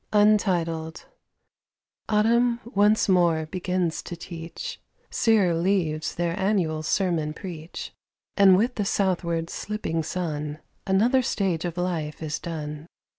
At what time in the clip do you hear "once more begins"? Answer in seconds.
2.65-4.01